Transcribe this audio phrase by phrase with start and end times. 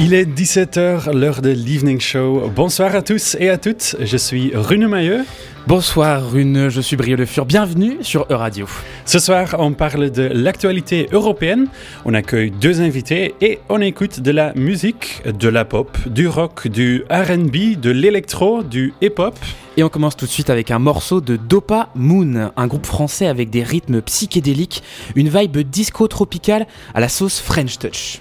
[0.00, 2.48] Il est 17h, l'heure de l'Evening Show.
[2.54, 5.24] Bonsoir à tous et à toutes, je suis Rune Mailleux.
[5.66, 8.68] Bonsoir Rune, je suis Brio Le Fur, bienvenue sur E-Radio.
[9.04, 11.66] Ce soir, on parle de l'actualité européenne,
[12.04, 16.68] on accueille deux invités et on écoute de la musique, de la pop, du rock,
[16.68, 19.36] du RB, de l'électro, du hip-hop.
[19.76, 23.26] Et on commence tout de suite avec un morceau de Dopa Moon, un groupe français
[23.26, 24.84] avec des rythmes psychédéliques,
[25.16, 28.20] une vibe disco tropicale à la sauce French Touch.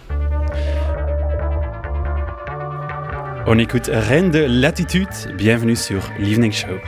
[3.49, 5.07] On écoute Reine de Latitude.
[5.33, 6.81] Bienvenue sur l'Evening Show.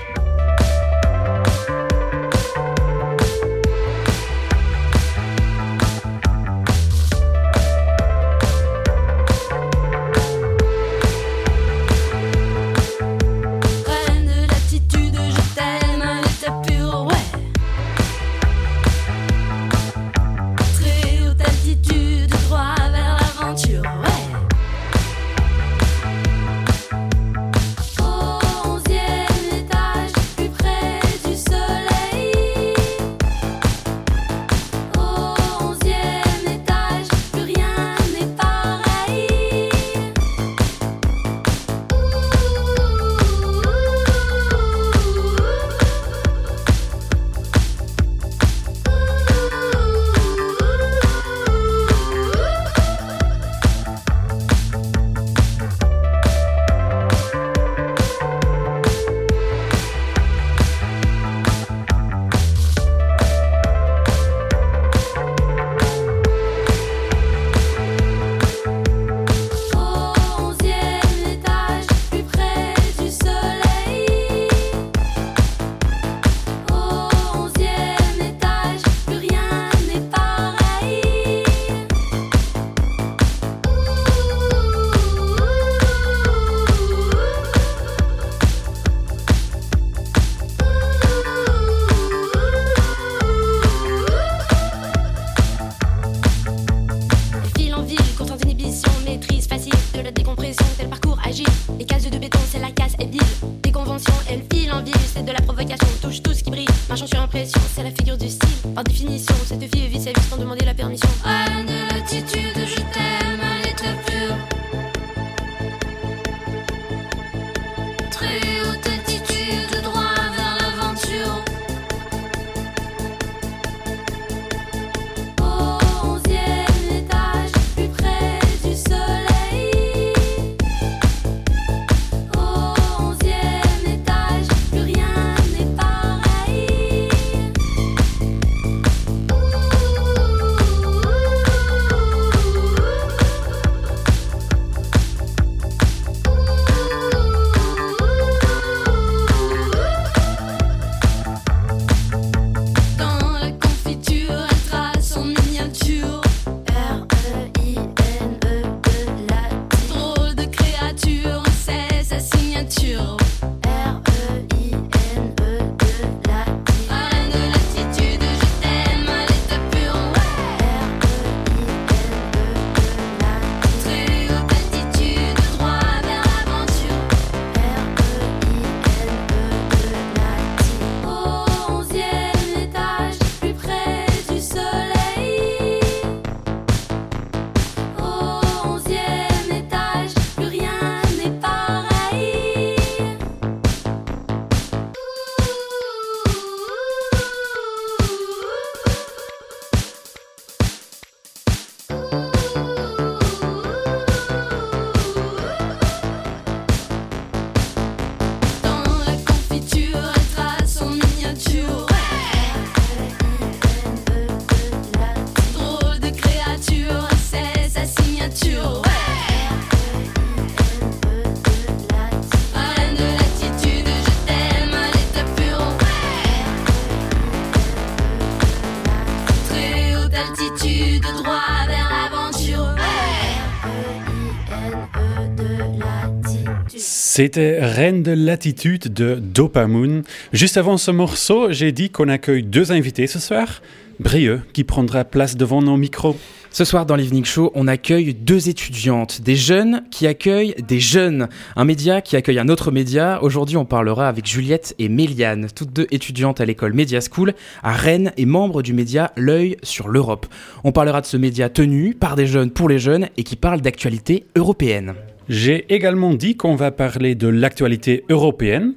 [237.21, 240.04] C'était Reine de Latitude de Dopamoon.
[240.31, 243.62] Juste avant ce morceau, j'ai dit qu'on accueille deux invités ce soir.
[244.00, 246.16] Brieux, qui prendra place devant nos micros.
[246.50, 251.27] Ce soir dans l'Evening Show, on accueille deux étudiantes, des jeunes qui accueillent des jeunes,
[251.57, 253.21] un média qui accueille un autre média.
[253.21, 257.33] Aujourd'hui, on parlera avec Juliette et Méliane, toutes deux étudiantes à l'école Media School
[257.63, 260.25] à Rennes et membres du média L'œil sur l'Europe.
[260.63, 263.60] On parlera de ce média tenu par des jeunes pour les jeunes et qui parle
[263.60, 264.94] d'actualité européenne.
[265.30, 268.74] J'ai également dit qu'on va parler de l'actualité européenne.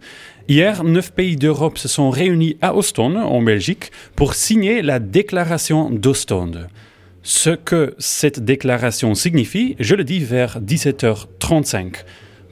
[0.49, 5.89] Hier, neuf pays d'Europe se sont réunis à Ostende, en Belgique, pour signer la déclaration
[5.89, 6.69] d'Ostende.
[7.23, 12.05] Ce que cette déclaration signifie, je le dis vers 17h35.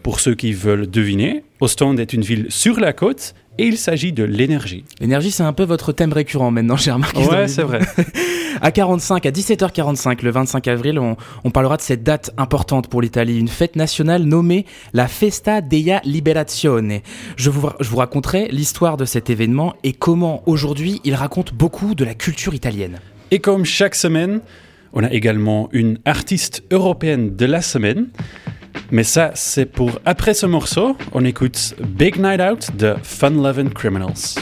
[0.02, 4.12] Pour ceux qui veulent deviner, Ostende est une ville sur la côte et il s'agit
[4.12, 4.84] de l'énergie.
[5.00, 7.22] L'énergie, c'est un peu votre thème récurrent maintenant, j'ai remarqué.
[7.26, 7.80] Ouais, c'est vrai.
[8.62, 13.02] à 45, à 17h45, le 25 avril, on, on parlera de cette date importante pour
[13.02, 14.64] l'Italie, une fête nationale nommée
[14.94, 17.00] la Festa della Liberazione.
[17.36, 21.94] Je vous, je vous raconterai l'histoire de cet événement et comment aujourd'hui il raconte beaucoup
[21.94, 22.98] de la culture italienne.
[23.30, 24.40] Et comme chaque semaine,
[24.94, 28.06] on a également une artiste européenne de la semaine.
[28.90, 30.96] Mais ça, c'est pour après ce morceau.
[31.12, 34.36] On écoute Big Night Out de Fun Lovin' Criminals.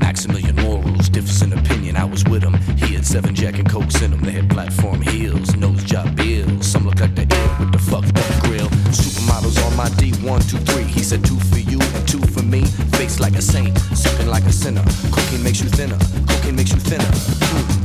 [0.00, 1.96] Maximilian morals, difference in opinion.
[1.96, 2.54] I was with him.
[2.76, 4.20] He had seven Jack and Cokes in him.
[4.20, 6.66] They had platform heels, nose job bills.
[6.66, 8.68] Some look like the ill with the fucked up grill.
[8.92, 10.84] Supermodels on my D, one, two, three.
[10.84, 12.64] He said two for you and two for me.
[12.98, 14.84] Face like a saint, sucking like a sinner.
[15.10, 17.04] Cooking makes you thinner, cooking makes you thinner.
[17.04, 17.83] Mm.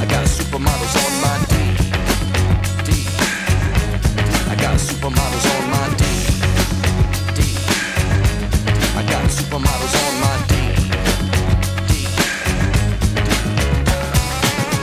[0.00, 1.54] I got supermodels on my D.
[2.86, 2.88] D.
[4.46, 6.04] I got supermodels on my D.
[7.34, 7.40] D.
[8.94, 10.54] I got supermodels on my D.
[11.88, 11.92] D.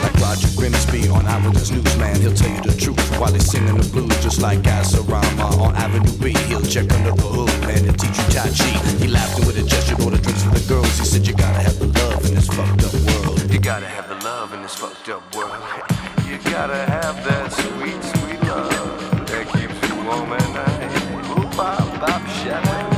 [0.03, 3.87] Like Roger Grimsby on Average's Newsman, he'll tell you the truth while he's singing the
[3.93, 6.33] blues, just like Gasarama on Avenue B.
[6.49, 8.69] He'll check under the hood, man, and teach you Tai Chi.
[8.99, 10.97] He laughed and with a gesture, ordered drinks for the girls.
[10.99, 13.04] He said, You gotta have the love in this fucked up
[13.65, 15.51] gotta have the love in this fucked up world.
[16.29, 21.31] You gotta have that sweet, sweet love that keeps you warm at night.
[21.31, 22.94] Ooh, bop, bop, shabba.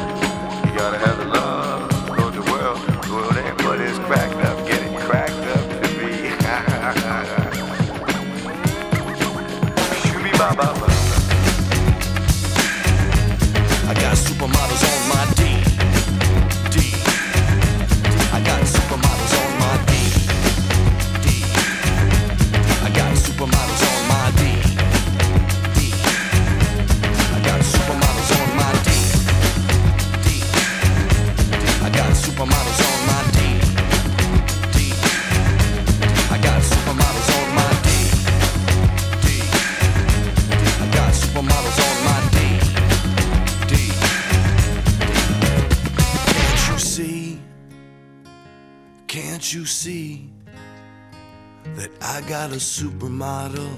[52.59, 53.69] Supermodel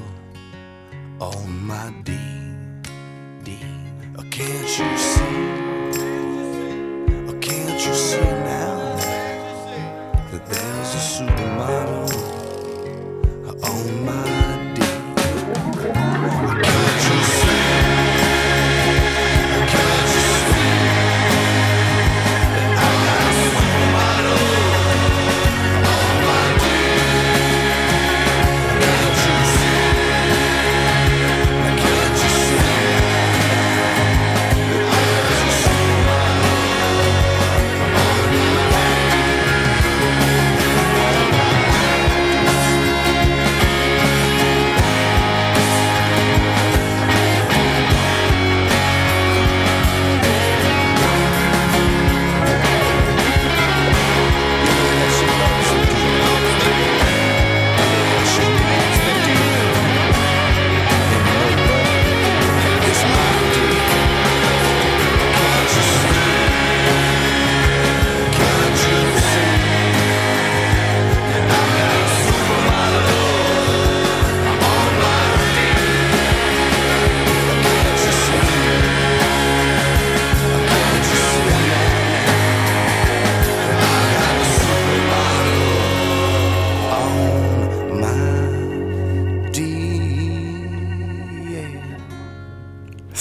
[1.20, 2.19] on my D?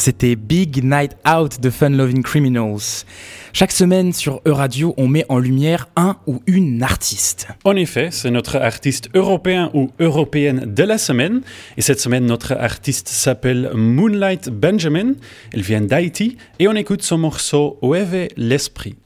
[0.09, 3.05] C'était Big Night Out de Fun Loving Criminals.
[3.53, 7.49] Chaque semaine sur Euradio, on met en lumière un ou une artiste.
[7.67, 11.43] En effet, c'est notre artiste européen ou européenne de la semaine.
[11.77, 15.13] Et cette semaine, notre artiste s'appelle Moonlight Benjamin.
[15.53, 18.97] Elle vient d'Haïti et on écoute son morceau Oueve l'esprit?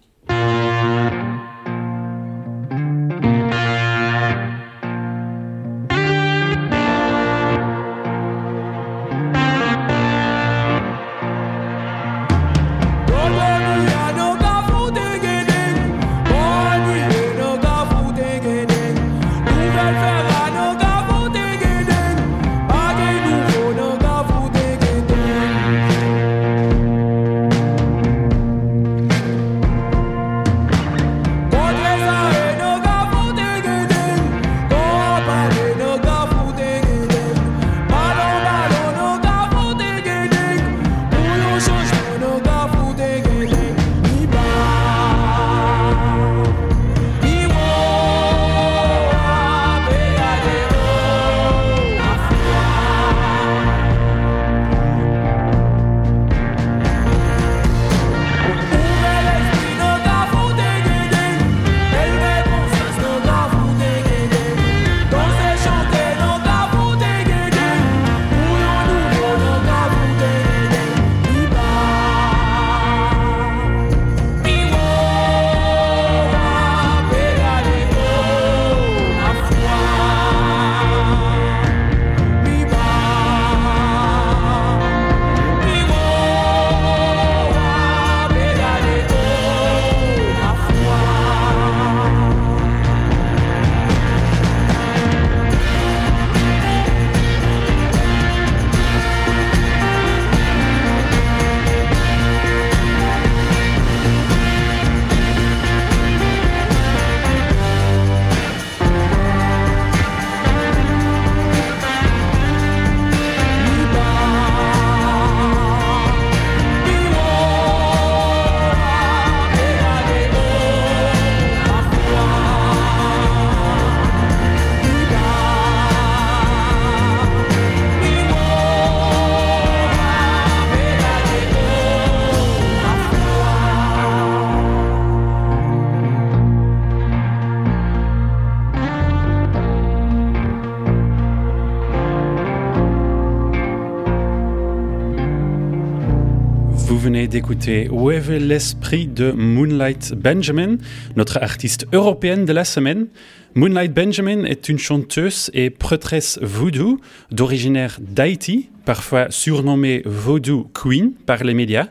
[147.90, 150.78] Où est l'esprit de Moonlight Benjamin,
[151.14, 153.06] notre artiste européenne de la semaine.
[153.54, 156.98] Moonlight Benjamin est une chanteuse et prêtresse voodoo
[157.30, 161.86] d'originaire d'Haïti, parfois surnommée Voodoo Queen par les médias.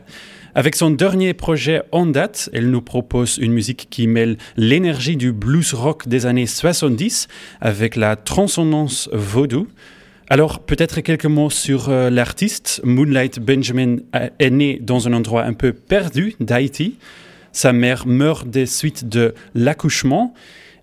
[0.54, 5.32] Avec son dernier projet en date, elle nous propose une musique qui mêle l'énergie du
[5.32, 7.28] blues rock des années 70
[7.62, 9.68] avec la transcendance vaudou.
[10.32, 12.80] Alors, peut-être quelques mots sur euh, l'artiste.
[12.84, 13.96] Moonlight Benjamin
[14.38, 16.96] est né dans un endroit un peu perdu d'Haïti.
[17.52, 20.32] Sa mère meurt des suites de l'accouchement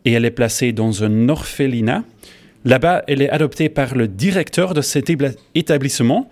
[0.05, 2.03] et elle est placée dans un orphelinat.
[2.63, 5.11] Là-bas, elle est adoptée par le directeur de cet
[5.55, 6.29] établissement,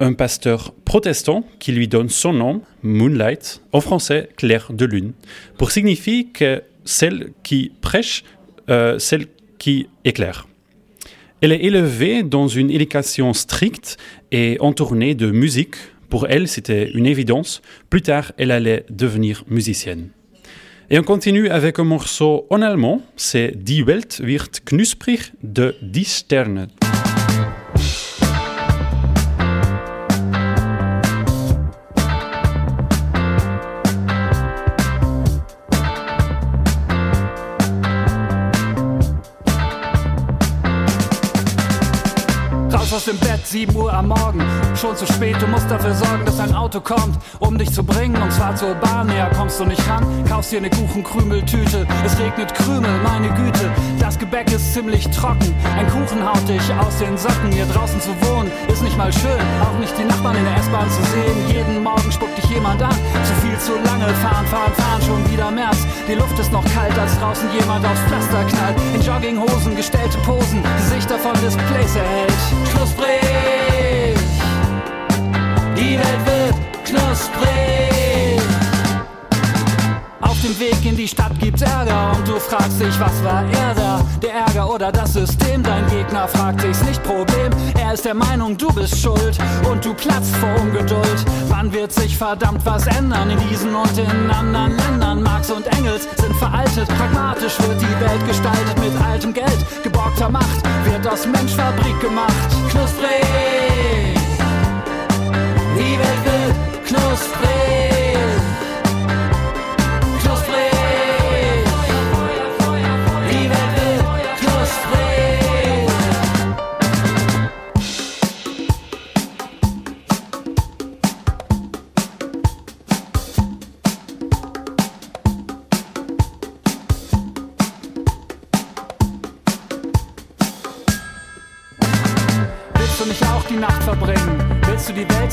[0.00, 5.12] un pasteur protestant qui lui donne son nom, Moonlight, en français clair de lune,
[5.58, 8.24] pour signifier que celle qui prêche,
[8.70, 9.26] euh, celle
[9.58, 10.46] qui éclaire.
[11.44, 13.98] Elle est élevée dans une éducation stricte
[14.32, 15.74] et entourée de musique.
[16.08, 17.60] Pour elle, c'était une évidence.
[17.90, 20.08] Plus tard, elle allait devenir musicienne.
[20.88, 26.04] Et on continue avec un morceau en allemand, c'est Die Welt wird knusprig de Die
[26.04, 26.68] Sterne.
[43.04, 44.42] Aus dem Bett, 7 Uhr am Morgen.
[44.74, 48.16] Schon zu spät, du musst dafür sorgen, dass ein Auto kommt, um dich zu bringen.
[48.16, 50.06] Und zwar zur Bahn, näher kommst du nicht ran.
[50.26, 53.70] Kaufst dir eine Kuchenkrümeltüte, es regnet Krümel, meine Güte.
[53.98, 55.54] Das Gebäck ist ziemlich trocken.
[55.76, 57.52] Ein Kuchen haut dich aus den Socken.
[57.52, 60.88] Hier draußen zu wohnen ist nicht mal schön, auch nicht die Nachbarn in der S-Bahn
[60.88, 61.36] zu sehen.
[61.48, 62.96] Jeden Morgen spuckt dich jemand an.
[63.24, 65.78] Zu viel, zu lange, fahren, fahren, fahren, schon wieder März.
[66.08, 68.76] Die Luft ist noch kalt, als draußen jemand aufs Pflaster knallt.
[68.94, 72.24] In Jogginghosen, gestellte Posen, Gesichter von Displays erhält
[72.94, 74.18] knusprig.
[75.76, 78.42] Die Welt wird knusprig.
[80.20, 84.00] Auf dem Weg in die Stadt gibt's Ärger du fragst dich, was war er da?
[84.20, 85.62] Der Ärger oder das System?
[85.62, 87.50] Dein Gegner fragt sich's nicht Problem.
[87.78, 89.38] Er ist der Meinung, du bist schuld
[89.70, 91.24] und du platzt vor Ungeduld.
[91.48, 95.22] Wann wird sich verdammt was ändern in diesen und in anderen Ländern?
[95.22, 100.62] Marx und Engels sind veraltet, pragmatisch wird die Welt gestaltet mit altem Geld, geborgter Macht
[100.84, 102.50] wird aus Mensch Fabrik gemacht.
[102.70, 103.24] Knusprig,
[105.76, 106.86] die Welt wird.
[106.86, 107.93] Knusprig,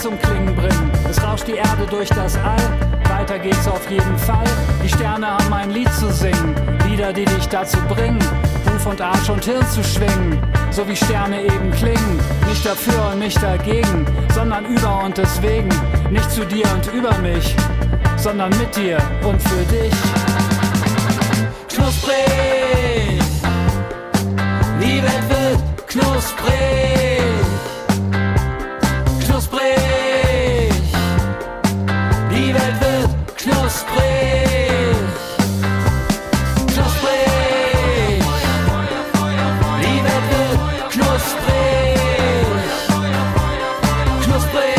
[0.01, 0.91] zum Klingen bringen?
[1.09, 2.79] Es rauscht die Erde durch das All.
[3.09, 4.43] Weiter geht's auf jeden Fall.
[4.83, 6.55] Die Sterne haben ein Lied zu singen.
[6.89, 8.19] Lieder, die dich dazu bringen,
[8.65, 10.41] Huf und Arsch und Hirn zu schwingen.
[10.71, 12.19] So wie Sterne eben klingen.
[12.49, 15.69] Nicht dafür und nicht dagegen, sondern über und deswegen.
[16.09, 17.55] Nicht zu dir und über mich,
[18.17, 19.93] sondern mit dir und für dich.
[21.69, 23.21] Knusprig.
[24.81, 25.87] Die Welt wird.
[25.87, 27.10] Knusprig.
[33.41, 34.97] Knusprig.
[36.67, 38.23] Knusprig.
[39.81, 40.59] Die Welt wird
[40.91, 41.97] knusprig.
[44.23, 44.75] Knusprig.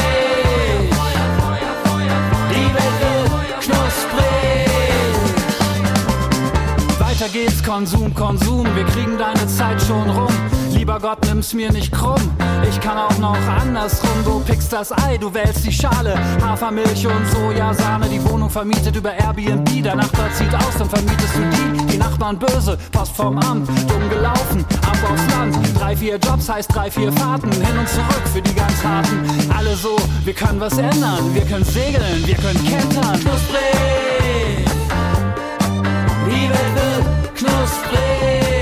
[2.51, 4.69] Die Welt wird knusprig.
[7.01, 10.42] Weiter geht's, Konsum, Konsum, wir kriegen deine Zeit schon rum.
[11.03, 12.31] Gott, nimm's mir nicht krumm.
[12.71, 14.25] Ich kann auch noch andersrum.
[14.25, 16.15] Du pickst das Ei, du wählst die Schale.
[16.41, 19.83] Hafermilch und Sojasahne, die Wohnung vermietet über Airbnb.
[19.83, 21.87] Der Nachbar zieht aus, dann vermietest du die.
[21.87, 25.57] Die Nachbarn böse, Post vom Amt, dumm gelaufen, ab aufs Land.
[25.77, 29.29] Drei, vier Jobs heißt drei, vier Fahrten, hin und zurück für die ganz harten.
[29.59, 33.19] Alle so, wir können was ändern, wir können segeln, wir können kentern.
[33.19, 34.67] Knusprig,
[36.29, 37.35] die Welt wird.
[37.35, 38.62] Knusprig,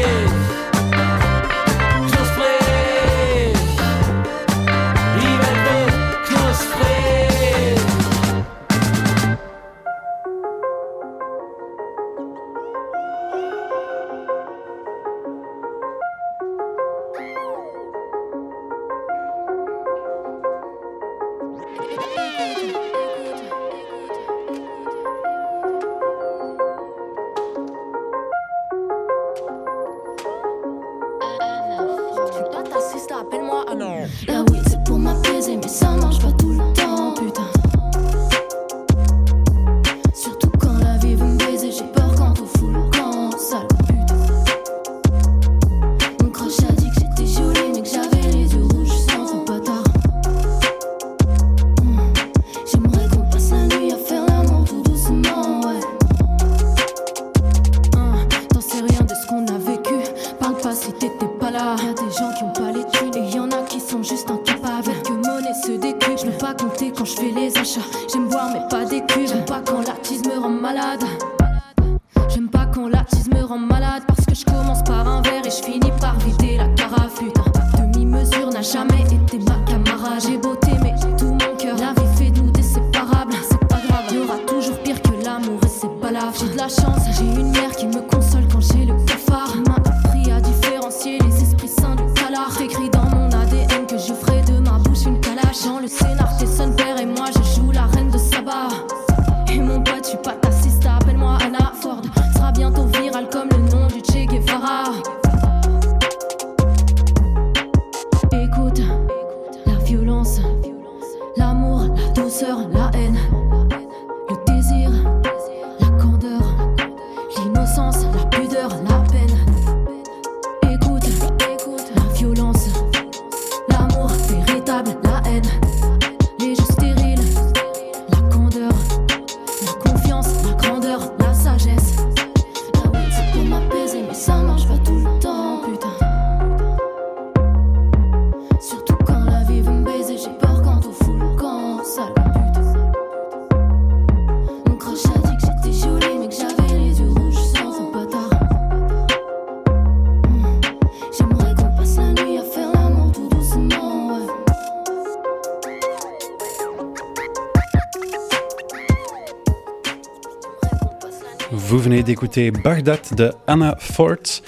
[162.10, 164.42] d'écouter Bagdad de Anna Fort.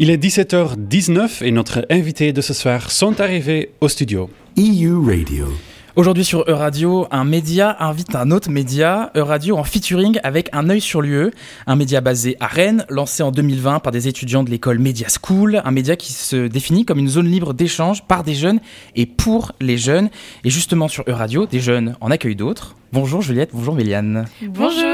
[0.00, 4.28] Il est 17h19 et notre invité de ce soir sont arrivés au studio.
[4.58, 5.46] EU Radio.
[5.94, 10.80] Aujourd'hui sur Euradio, un média invite un autre média, Euradio en featuring avec un œil
[10.80, 11.30] sur l'UE,
[11.68, 15.62] un média basé à Rennes, lancé en 2020 par des étudiants de l'école Media School,
[15.64, 18.58] un média qui se définit comme une zone libre d'échange par des jeunes
[18.96, 20.10] et pour les jeunes.
[20.42, 22.74] Et justement sur Euradio, des jeunes en accueillent d'autres.
[22.92, 24.24] Bonjour Juliette, bonjour Méliane.
[24.48, 24.93] Bonjour.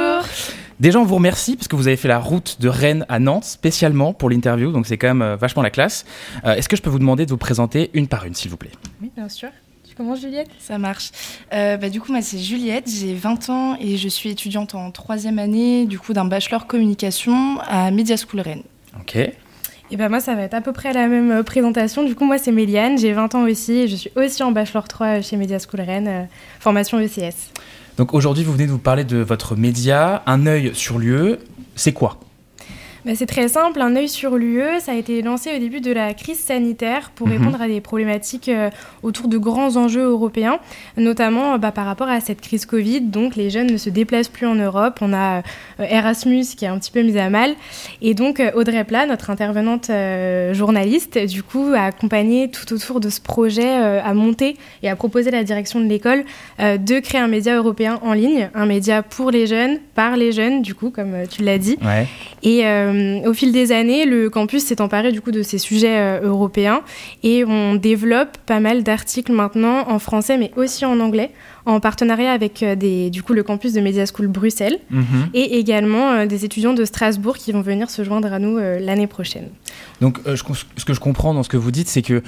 [0.81, 3.45] Déjà, on vous remercie parce que vous avez fait la route de Rennes à Nantes
[3.45, 6.07] spécialement pour l'interview, donc c'est quand même euh, vachement la classe.
[6.47, 8.57] Euh, Est-ce que je peux vous demander de vous présenter une par une, s'il vous
[8.57, 8.71] plaît?
[9.03, 9.51] Oui, bien sûr.
[9.87, 10.49] Tu commences, Juliette?
[10.59, 11.11] Ça marche.
[11.53, 14.91] Euh, bah, du coup, moi, c'est Juliette, j'ai 20 ans et je suis étudiante en
[14.91, 18.63] troisième année du coup d'un bachelor communication à Media School Rennes.
[18.99, 19.17] Ok.
[19.93, 22.05] Et ben moi, ça va être à peu près la même présentation.
[22.05, 24.89] Du coup, moi, c'est Méliane, j'ai 20 ans aussi et je suis aussi en Bachelor
[24.89, 26.25] 3 chez Media School Rennes, euh,
[26.59, 27.51] formation ECS.
[28.01, 31.37] Donc aujourd'hui, vous venez de vous parler de votre média, un œil sur l'UE.
[31.77, 32.19] C'est quoi?
[33.07, 35.91] Bah, c'est très simple, un œil sur l'UE, ça a été lancé au début de
[35.91, 37.33] la crise sanitaire pour Mhm.
[37.39, 38.69] répondre à des problématiques euh,
[39.03, 40.59] autour de grands enjeux européens,
[40.99, 43.01] notamment euh, bah, par rapport à cette crise Covid.
[43.01, 46.69] Donc les jeunes ne se déplacent plus en Europe, on a euh, Erasmus qui est
[46.69, 47.55] un petit peu mis à mal.
[48.03, 53.09] Et donc Audrey Plat, notre intervenante euh, journaliste, du coup a accompagné tout autour de
[53.09, 56.25] ce projet à monter et à proposer à la direction de l'école
[56.59, 60.63] de créer un média européen en ligne, un média pour les jeunes, par les jeunes,
[60.63, 61.79] du coup, comme tu l'as dit.
[61.83, 62.07] Ouais.
[62.43, 65.99] Et euh, au fil des années, le campus s'est emparé du coup de ces sujets
[65.99, 66.83] euh, européens.
[67.23, 71.31] Et on développe pas mal d'articles maintenant en français mais aussi en anglais
[71.71, 75.29] en partenariat avec euh, des, du coup, le campus de Media School Bruxelles Mhm.
[75.35, 78.79] et également euh, des étudiants de Strasbourg qui vont venir se joindre à nous euh,
[78.81, 79.49] l'année prochaine.
[80.01, 80.43] Donc, euh, je,
[80.77, 82.23] ce que je comprends dans ce que vous dites, c'est que,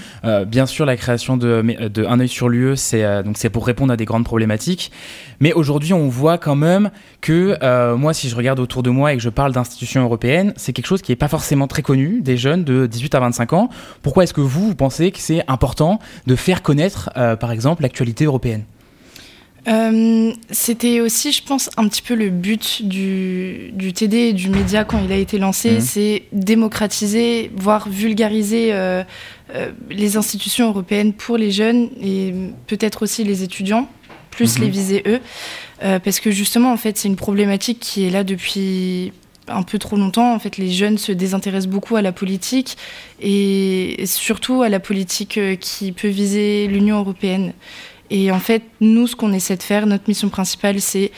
[0.45, 3.97] bien sûr, la création de, de Un œil sur l'UE, c'est c'est pour répondre à
[3.97, 4.93] des grandes problématiques.
[5.41, 7.57] Mais aujourd'hui, on voit quand même que,
[7.97, 10.87] moi, si je regarde autour de moi et que je parle d'institutions européennes, c'est quelque
[10.87, 13.69] chose qui n'est pas forcément très connu des jeunes de 18 à 25 ans.
[14.03, 18.25] Pourquoi est-ce que vous, vous pensez que c'est important de faire connaître, par exemple, l'actualité
[18.25, 18.65] européenne?
[19.69, 24.49] Euh, C'était aussi, je pense, un petit peu le but du, du TD et du
[24.49, 25.81] média quand il a été lancé, Mhm.
[25.81, 29.05] c'est démocratiser, voire vulgariser euh,
[29.55, 32.35] euh, les institutions européennes pour les jeunes et
[32.67, 33.89] peut-être aussi les étudiants,
[34.31, 34.65] plus Mhm.
[34.65, 35.21] les viser eux,
[36.05, 39.13] parce que justement, en fait, c'est une problématique qui est là depuis
[39.49, 40.33] un peu trop longtemps.
[40.35, 42.77] En fait, les jeunes se désintéressent beaucoup à la politique
[43.21, 47.53] et surtout à la politique qui peut viser l'Union européenne.
[48.15, 51.11] Et en fait, nous, ce qu'on essaie de faire, notre mission principale, c'est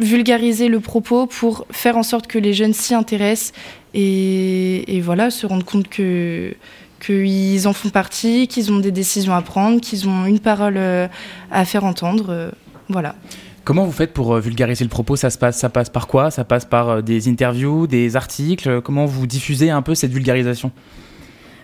[0.00, 3.52] vulgariser le propos pour faire en sorte que les jeunes s'y intéressent
[3.94, 6.54] et, et voilà, se rendre compte que
[6.98, 11.06] qu'ils en font partie, qu'ils ont des décisions à prendre, qu'ils ont une parole euh,
[11.52, 12.26] à faire entendre.
[12.30, 12.50] euh,
[12.88, 13.14] voilà.
[13.62, 15.14] Comment vous faites pour euh, vulgariser le propos?
[15.14, 16.32] Ça, se passe, ça passe par quoi?
[16.32, 18.80] Ça passe par des interviews, des articles?
[18.82, 20.72] Comment vous diffusez un peu cette vulgarisation?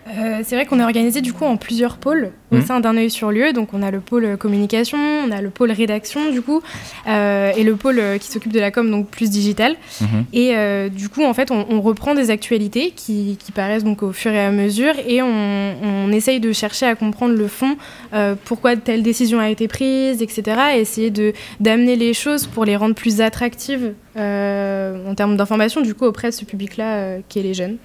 [0.07, 2.65] Euh, c'est vrai qu'on est organisé du coup en plusieurs pôles au Mhm.
[2.65, 3.51] sein d'un œil sur lieu.
[3.53, 6.61] Donc on a le pôle communication, on a le pôle rédaction du coup,
[7.07, 9.75] euh, et le pôle euh, qui s'occupe de la com donc plus digital.
[10.01, 10.25] Mhm.
[10.33, 14.03] Et euh, du coup en fait on, on reprend des actualités qui, qui paraissent donc
[14.03, 17.75] au fur et à mesure et on, on essaye de chercher à comprendre le fond,
[18.13, 20.43] euh, pourquoi telle décision a été prise, etc.
[20.75, 25.93] Et essayer de d'amener les choses pour les rendre plus attractives en termes d'information du
[25.95, 27.77] coup auprès de ce public-là qui est les jeunes.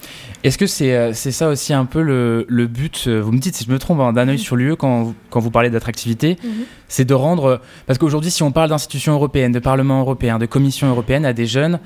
[0.44, 3.64] Est-ce que c'est c'est ça aussi un peu le, le but Vous me dites si
[3.64, 6.50] je me trompe, hein, d'un œil sur lieu quand, vous- quand vous parlez d'attractivité, Mhm.
[6.88, 7.60] c'est de rendre.
[7.86, 11.46] Parce qu'aujourd'hui, si on parle d'institutions européennes, de Parlement européen, de Commission européenne à des
[11.46, 11.78] jeunes,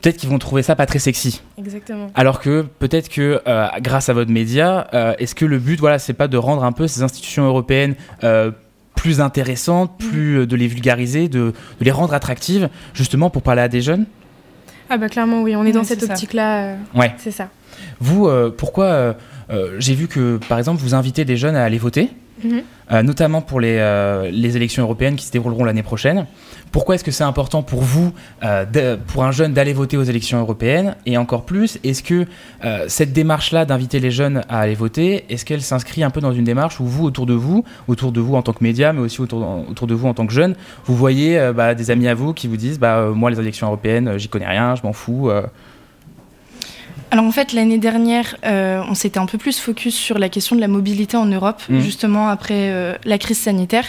[0.00, 1.42] peut-être qu'ils vont trouver ça pas très sexy.
[1.58, 2.08] Exactement.
[2.14, 5.98] Alors que peut-être que euh, grâce à votre média, euh, est-ce que le but, voilà,
[5.98, 8.50] c'est pas de rendre un peu ces institutions européennes euh,
[8.94, 13.62] plus intéressantes, plus euh, de les vulgariser, de, de les rendre attractives, justement pour parler
[13.62, 14.06] à des jeunes?
[14.88, 16.64] Ah bah clairement oui, on est dans cette optique-là.
[16.64, 17.14] euh, Ouais.
[17.18, 17.48] C'est ça.
[18.00, 19.16] Vous, euh, pourquoi
[19.50, 22.10] euh, J'ai vu que, par exemple, vous invitez des jeunes à aller voter,
[22.92, 26.26] Euh, notamment pour les, euh, les élections européennes qui se dérouleront l'année prochaine.
[26.70, 28.12] Pourquoi est-ce que c'est important pour vous,
[28.44, 30.94] euh, pour un jeune, d'aller voter aux élections européennes?
[31.06, 32.26] Et encore plus, est-ce que
[32.88, 36.44] cette démarche-là d'inviter les jeunes à aller voter, est-ce qu'elle s'inscrit un peu dans une
[36.44, 39.20] démarche où vous, autour de vous, autour de vous en tant que média, mais aussi
[39.20, 42.48] autour, de vous en tant que jeune, vous voyez bah, des amis à vous qui
[42.48, 45.30] vous disent bah, Moi, les élections européennes, j'y connais rien, je m'en fous.
[47.10, 50.56] Alors en fait, l'année dernière, euh, on s'était un peu plus focus sur la question
[50.56, 51.80] de la mobilité en Europe, Mhm.
[51.80, 53.88] justement après euh, la crise sanitaire.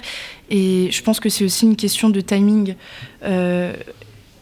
[0.50, 2.76] Et je pense que c'est aussi une question de timing.
[3.24, 3.74] euh,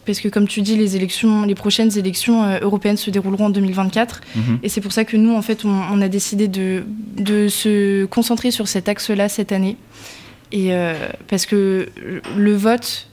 [0.04, 4.20] parce que comme tu dis, les élections, les prochaines élections européennes se dérouleront en 2024.
[4.36, 4.58] Mhm.
[4.62, 6.84] Et c'est pour ça que nous, en fait, on, on a décidé de,
[7.16, 9.76] de se concentrer sur cet axe-là cette année.
[10.52, 10.70] Et
[11.26, 11.88] parce que
[12.36, 13.08] le vote,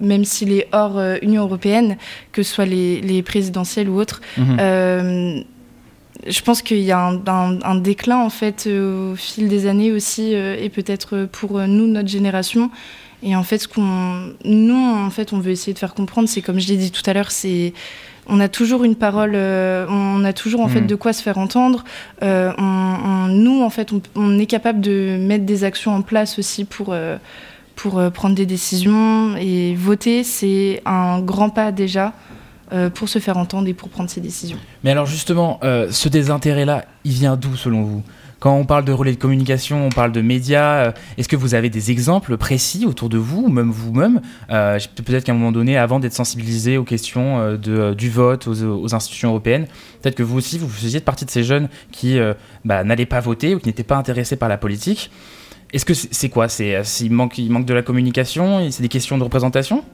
[0.00, 1.96] même s'il est hors euh, Union européenne,
[2.32, 4.56] que ce soit les, les présidentielles ou autres, Mhm.
[4.60, 5.40] euh,
[6.26, 9.66] je pense qu'il y a un, un- un déclin en fait euh, au fil des
[9.66, 12.70] années aussi et peut-être pour nous notre génération
[13.22, 14.74] et en fait ce qu'on nous
[15.06, 17.12] en fait on veut essayer de faire comprendre c'est comme je l'ai dit tout à
[17.12, 17.74] l'heure c'est
[18.26, 20.86] on a toujours une parole euh, on a toujours en fait Mhm.
[20.86, 21.84] de quoi se faire entendre
[22.22, 26.02] Euh, on, on- nous en fait on, on est capable de mettre des actions en
[26.02, 27.18] place aussi pour euh,
[27.76, 32.14] pour euh, prendre des décisions et voter c'est un grand pas déjà
[32.72, 36.08] euh, pour se faire entendre et pour prendre ses décisions Mais alors justement, euh, ce
[36.08, 38.02] désintérêt-là, il vient d'où selon vous?
[38.40, 41.70] Quand on parle de relais de communication, on parle de médias, est-ce que vous avez
[41.70, 46.00] des exemples précis autour de vous, ou même vous-même Peut-être qu'à un moment donné, avant
[46.00, 49.66] d'être sensibilisé aux questions du vote, aux, institutions européennes,
[50.02, 52.18] peut-être que vous aussi, vous faisiez partie de ces jeunes qui
[52.66, 55.10] bah, n'allaient pas voter ou qui n'étaient pas intéressés par la politique.
[55.72, 56.48] Est-ce que c'est quoi?
[56.48, 59.84] C'est euh, s'il manque, manque de la communication C'est des questions de représentation?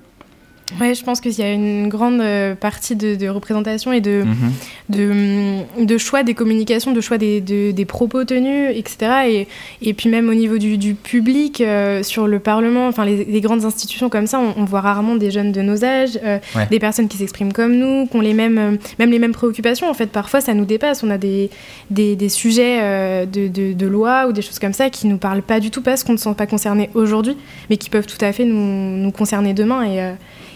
[0.81, 4.23] Ouais, je pense qu'il y a une grande euh, partie de, de représentation et de,
[4.25, 4.53] Mhm.
[4.89, 8.97] de, de choix des communications, de choix des, de- des propos tenus, etc.
[9.29, 9.49] Et,
[9.83, 13.41] et puis même au niveau du, du public, euh, sur le Parlement, enfin les, les
[13.41, 16.67] grandes institutions comme ça, on, on voit rarement des jeunes de nos âges, euh, Ouais.
[16.71, 19.89] des personnes qui s'expriment comme nous, qui ont les mêmes, euh, même les mêmes préoccupations.
[19.89, 21.03] En fait, parfois, ça nous dépasse.
[21.03, 21.51] On a des,
[21.91, 22.79] des, des sujets
[23.27, 26.13] de, loi ou des choses comme ça qui nous parlent pas du tout parce qu'on
[26.13, 27.37] ne se sent pas concerné aujourd'hui,
[27.69, 29.85] mais qui peuvent tout à fait nous, nous concerner demain.
[29.85, 29.99] Et,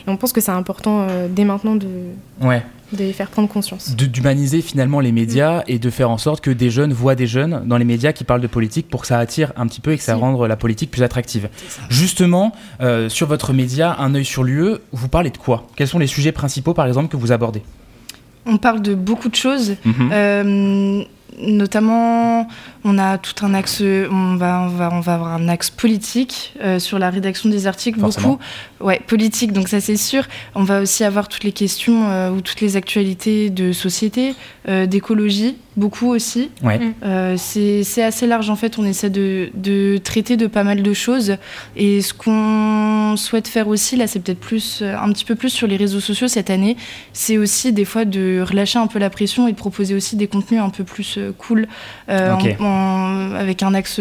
[0.07, 1.87] et on pense que c'est important euh, dès maintenant de,
[2.41, 2.63] Ouais.
[2.93, 3.97] de les faire prendre conscience.
[3.97, 7.27] de- d'humaniser finalement les médias et de faire en sorte que des jeunes voient des
[7.27, 9.93] jeunes dans les médias qui parlent de politique pour que ça attire un petit peu
[9.93, 10.21] et que ça Si.
[10.21, 11.49] rende la politique plus attractive.
[11.91, 15.67] Justement, euh, sur votre média, un œil sur lieu, vous parlez de quoi?
[15.77, 17.63] Quels sont les sujets principaux par exemple que vous abordez?
[18.47, 20.11] On parle de beaucoup de choses, Mhm.
[20.13, 21.03] euh,
[21.39, 22.49] notamment
[22.85, 26.55] on a tout un axe, on va, on va, on va avoir un axe politique
[26.61, 28.29] euh, sur la rédaction des articles, Forcément.
[28.29, 28.43] beaucoup.
[28.81, 30.25] Ouais, politique, donc ça c'est sûr.
[30.55, 34.35] On va aussi avoir toutes les questions euh, ou toutes les actualités de société,
[34.69, 36.51] euh, d'écologie, beaucoup aussi.
[36.63, 36.81] Ouais.
[37.05, 40.93] Euh, c'est assez large en fait, on essaie de, de traiter de pas mal de
[40.95, 41.37] choses.
[41.77, 45.51] Et ce qu'on souhaite faire aussi, là c'est peut-être plus, euh, un petit peu plus
[45.51, 46.77] sur les réseaux sociaux cette année,
[47.13, 50.27] c'est aussi des fois de relâcher un peu la pression et de proposer aussi des
[50.27, 51.69] contenus un peu plus euh, cool
[52.09, 52.57] euh, Ok.
[52.61, 54.01] en- en- avec un axe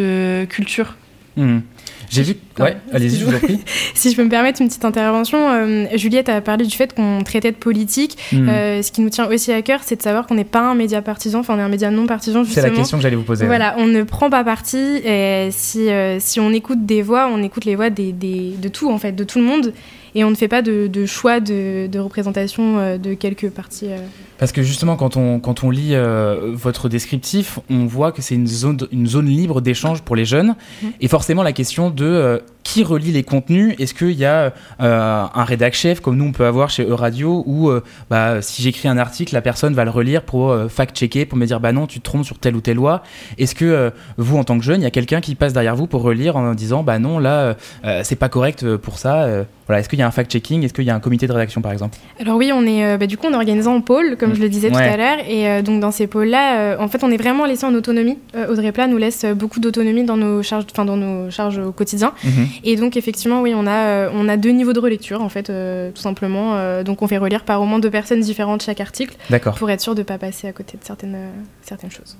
[0.49, 0.95] culture.
[1.37, 1.61] Mhm.
[2.09, 2.35] J'ai vu.
[2.59, 3.59] Ouais, allez-y, je vous prie.
[3.93, 7.23] Si je peux me permettre une petite intervention, euh, Juliette a parlé du fait qu'on
[7.23, 8.17] traitait de politique.
[8.31, 8.49] Mhm.
[8.49, 10.75] Euh, ce qui nous tient aussi à cœur, c'est de savoir qu'on n'est pas un
[10.75, 12.77] média partisan, enfin on est un média non partisan C'est la justement.
[12.77, 13.45] question que j'allais vous poser.
[13.45, 14.77] Voilà, on ne prend pas parti.
[14.77, 18.67] Et si, euh, si on écoute des voix, on écoute les voix des, des- de
[18.69, 19.73] tout, en fait, de tout le monde.
[20.15, 23.87] Et on ne fait pas de, de choix de, de représentation euh, de quelques partis.
[23.89, 23.97] euh.
[24.37, 28.35] Parce que justement, quand on, quand on lit euh, votre descriptif, on voit que c'est
[28.35, 30.55] une zone, une zone libre d'échange pour les jeunes.
[30.81, 30.91] Mhm.
[31.01, 34.51] Et forcément, la question de euh, qui relie les contenus Est-ce qu'il y a
[34.81, 38.63] euh, un rédac chef comme nous on peut avoir chez Euradio où euh, bah, si
[38.63, 41.71] j'écris un article, la personne va le relire pour euh, fact-checker, pour me dire bah
[41.71, 43.03] non, tu te trompes sur telle ou telle loi
[43.37, 45.85] Est-ce que vous, en tant que jeune, il y a quelqu'un qui passe derrière vous
[45.87, 47.55] pour relire en disant bah non, là,
[48.03, 49.27] c'est pas correct pour ça
[49.67, 50.63] Voilà, est-ce qu'il y a un fact-checking?
[50.63, 51.97] Est-ce qu'il y a un comité de rédaction par exemple?
[52.19, 54.35] Alors oui, on est, bah, du coup, on est organisé en pôle, comme Mm.
[54.35, 54.73] je le disais Ouais.
[54.87, 55.17] tout à l'heure.
[55.29, 58.17] Et donc, dans ces pôles-là, en fait, on est vraiment laissé en autonomie.
[58.49, 62.11] Audrey Plat nous laisse beaucoup d'autonomie dans nos charges, enfin, dans nos charges au quotidien.
[62.23, 62.47] Mhm.
[62.63, 65.49] Et donc, effectivement, oui, on a, euh, on a deux niveaux de relecture, en fait,
[65.49, 66.55] euh, tout simplement.
[66.55, 69.15] Euh, donc, on fait relire par au moins deux personnes différentes chaque article
[69.57, 71.17] pour être sûr de ne pas passer à côté de certaines,
[71.61, 72.17] certaines choses.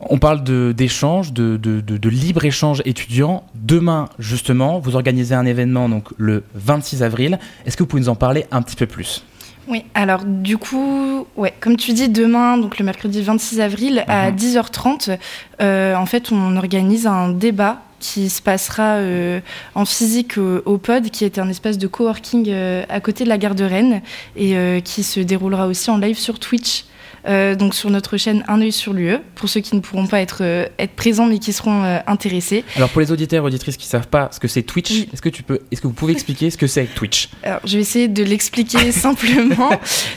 [0.00, 0.42] On parle
[0.74, 3.44] d'échange, de, de, de- de libre-échange étudiant.
[3.54, 7.38] Demain, justement, vous organisez un événement donc le 26 avril.
[7.66, 9.24] Est-ce que vous pouvez nous en parler un petit peu plus?
[9.70, 14.30] Oui, alors du coup, ouais, comme tu dis, demain, donc le mercredi 26 avril à
[14.30, 14.36] Mhm.
[14.36, 15.16] 10h30,
[15.62, 19.40] euh, en fait, on organise un débat qui se passera euh,
[19.74, 23.28] en physique au, au Pod, qui est un espace de coworking euh, à côté de
[23.28, 24.00] la gare de Rennes
[24.36, 26.84] et qui se déroulera aussi en live sur Twitch.
[27.28, 30.20] Euh, donc sur notre chaîne Un œil sur l'UE, pour ceux qui ne pourront pas
[30.20, 32.64] être, euh, être présents mais qui seront euh, intéressés.
[32.76, 35.08] Alors pour les auditeurs et auditrices qui savent pas ce que c'est Twitch, Oui.
[35.12, 37.28] est-ce que tu peux, est-ce que vous pouvez expliquer ce que c'est Twitch?
[37.42, 39.70] Alors, je vais essayer de l'expliquer simplement.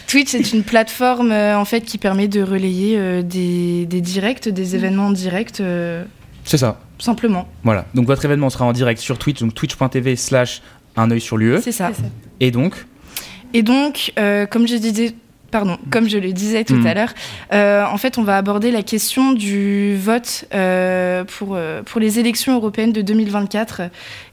[0.08, 4.48] Twitch est une plateforme euh, en fait qui permet de relayer euh, des, des directs,
[4.50, 6.04] des événements en direct, euh,
[6.46, 6.80] C'est ça.
[7.00, 7.48] simplement.
[7.64, 7.86] Voilà.
[7.96, 10.62] Donc votre événement sera en direct sur Twitch, donc twitch.tv slash
[10.96, 11.58] un œil sur l'UE.
[11.62, 11.92] C'est ça.
[11.94, 12.08] C'est ça.
[12.40, 12.86] Et donc,
[13.54, 15.14] Et donc, euh, comme je disais.
[15.54, 16.88] Pardon, comme je le disais tout Mm.
[16.88, 17.14] à l'heure,
[17.54, 22.18] euh, en fait, on va aborder la question du vote euh, pour, euh, pour les
[22.18, 23.84] élections européennes de 2024.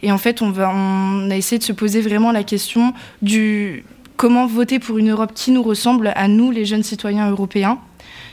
[0.02, 3.84] Et en fait, on, va, on a essayé de se poser vraiment la question du
[4.16, 7.76] comment voter pour une Europe qui nous ressemble à nous, les jeunes citoyens européens.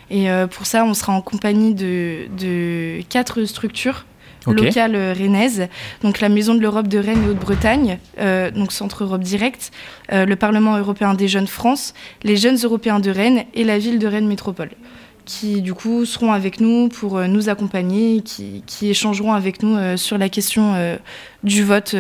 [0.09, 4.05] Et pour ça, on sera en compagnie de, de quatre structures
[4.45, 4.59] Ok.
[4.59, 5.67] locales euh, rennaises.
[6.03, 9.71] Donc la Maison de l'Europe de Rennes et Haute-Bretagne, euh, donc Centre Europe Direct,
[10.11, 13.99] euh, le Parlement européen des jeunes France, les jeunes européens de Rennes et la ville
[13.99, 14.69] de Rennes Métropole
[15.25, 20.29] qui du coup seront avec nous pour nous accompagner, qui, échangeront avec nous sur la
[20.29, 20.97] question
[21.43, 21.93] du vote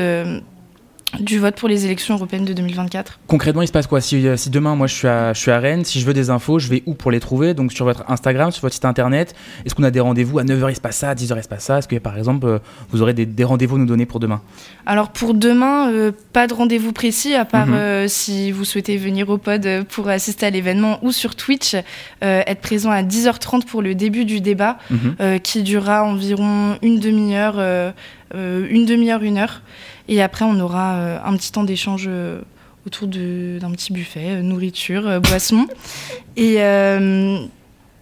[1.21, 3.19] du vote pour les élections européennes de 2024.
[3.27, 4.01] concrètement, il se passe quoi?
[4.01, 6.13] Si, euh, si demain, moi, je suis, à, je suis à Rennes, si je veux
[6.13, 7.53] des infos, je vais où pour les trouver?
[7.53, 9.33] Donc sur votre Instagram, sur votre site internet.
[9.65, 10.37] Est-ce qu'on a des rendez-vous?
[10.39, 11.77] À 9h il se passe ça, à 10h il se passe ça?
[11.79, 12.59] Est-ce que par exemple, euh,
[12.91, 14.41] vous aurez des, des rendez-vous à nous donner pour demain?
[14.85, 17.73] Alors pour demain, euh, pas de rendez-vous précis, à part Mhm.
[17.73, 22.41] euh, si vous souhaitez venir au pod pour assister à l'événement ou sur Twitch, euh,
[22.45, 25.39] être présent à 10h30 pour le début du débat, Mhm.
[25.39, 27.93] qui durera environ une demi-heure,
[28.33, 29.61] une demi-heure, une heure.
[30.07, 32.41] Et après, on aura euh, un petit temps d'échange euh,
[32.85, 35.67] autour d'un petit buffet, euh, nourriture, euh, boisson.
[36.37, 37.39] Et, euh,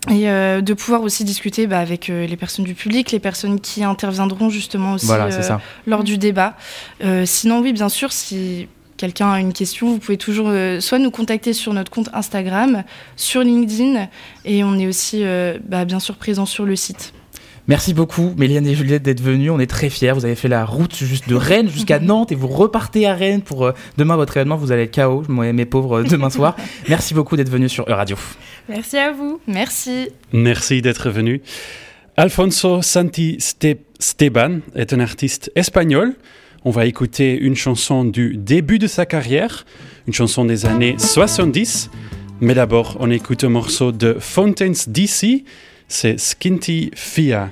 [0.09, 3.59] et euh, de pouvoir aussi discuter bah, avec euh, les personnes du public, les personnes
[3.61, 5.57] qui interviendront justement aussi Voilà, euh,
[5.88, 6.55] lors du débat.
[7.01, 10.99] Euh, sinon, oui, bien sûr, si quelqu'un a une question, vous pouvez toujours euh, soit
[10.99, 12.83] nous contacter sur notre compte Instagram,
[13.15, 14.07] sur LinkedIn,
[14.43, 17.13] et on est aussi euh, bah, bien sûr présent sur le site.
[17.67, 19.49] Merci beaucoup, Méliane et Juliette, d'être venues.
[19.49, 20.12] On est très fiers.
[20.12, 23.41] Vous avez fait la route juste de Rennes jusqu'à Nantes et vous repartez à Rennes
[23.41, 24.56] pour euh, demain votre événement.
[24.56, 26.56] Vous allez être KO, moi et mes pauvres, euh, demain soir.
[26.89, 28.17] Merci beaucoup d'être venus sur Radio.
[28.69, 29.39] Merci à vous.
[29.47, 30.10] Merci.
[30.32, 31.41] Merci d'être venu.
[32.17, 36.13] Alfonso Santi Ste- Steban est un artiste espagnol.
[36.65, 39.65] On va écouter une chanson du début de sa carrière,
[40.08, 41.89] une chanson des années 70.
[42.41, 45.43] Mais d'abord, on écoute un morceau de Fountains DC,
[45.88, 47.50] c'est Skinty Fia.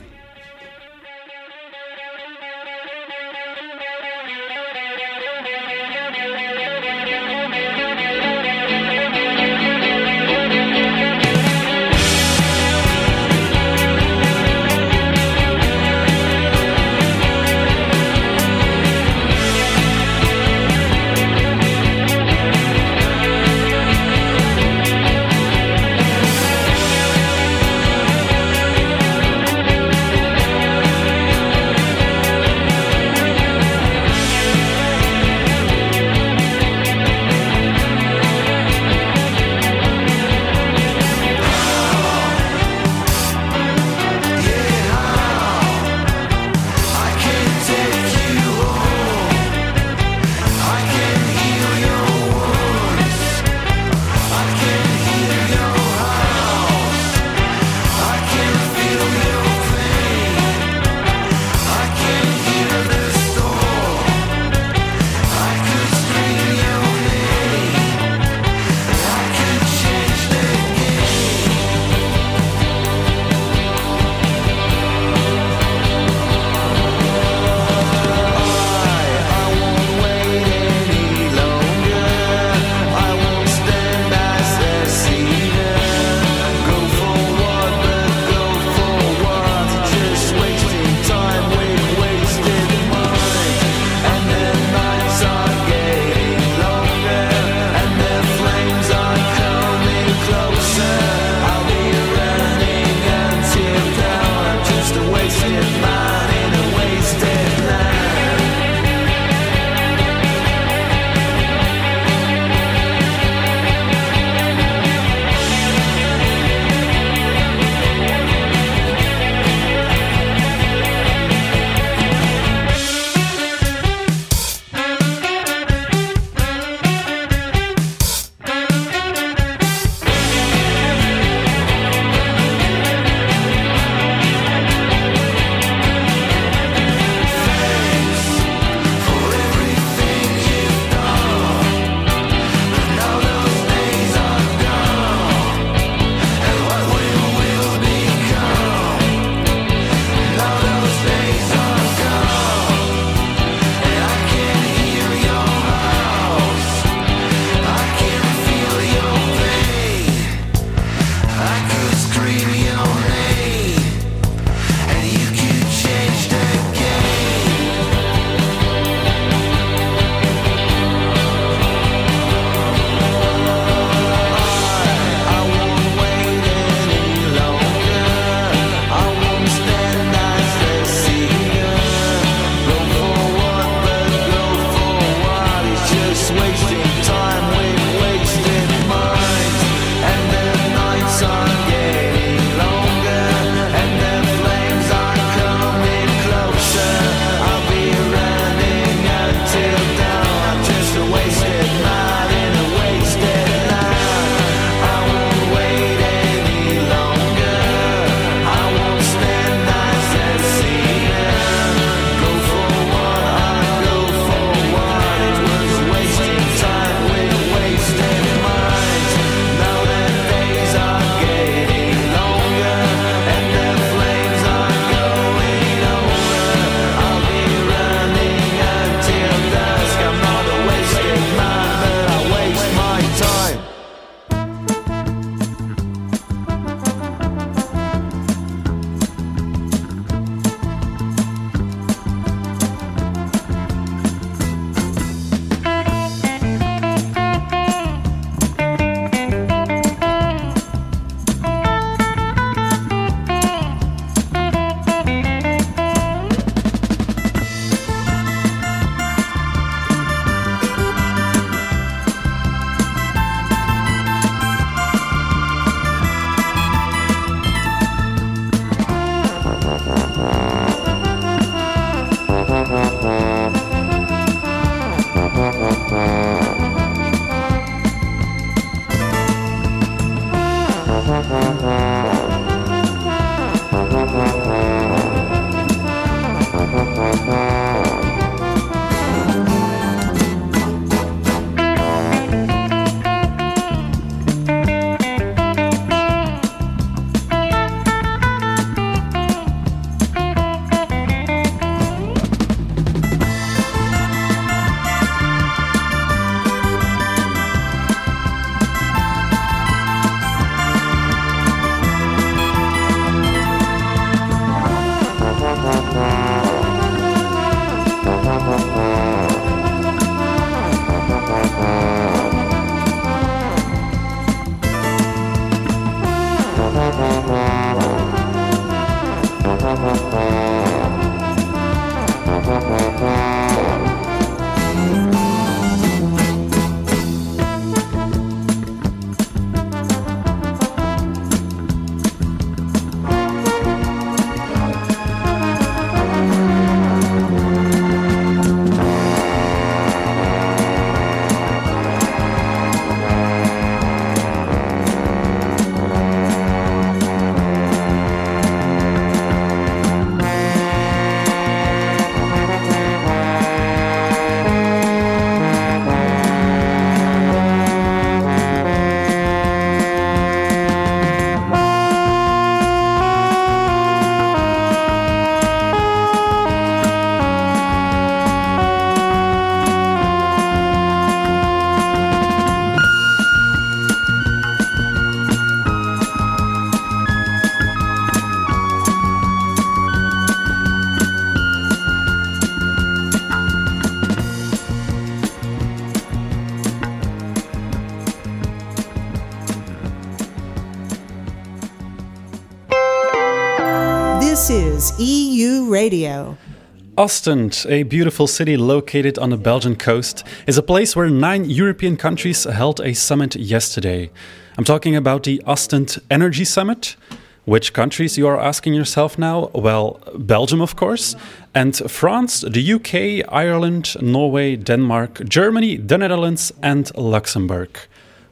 [407.03, 411.97] Ostend, a beautiful city located on the Belgian coast, is a place where nine European
[411.97, 414.09] countries held a summit yesterday.
[414.57, 416.95] I'm talking about the Ostend Energy Summit.
[417.43, 419.51] Which countries, you are asking yourself now?
[419.53, 421.17] Well, Belgium, of course,
[421.53, 427.79] and France, the UK, Ireland, Norway, Denmark, Germany, the Netherlands, and Luxembourg.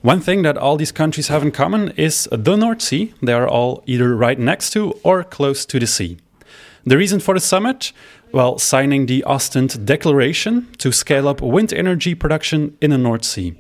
[0.02, 3.14] One thing that all these countries have in common is the North Sea.
[3.22, 6.20] They are all either right next to or close to the sea.
[6.84, 7.92] The reason for the summit?
[8.34, 13.54] Well, signing the Ostend Declaration to scale up wind energy production in the North Sea.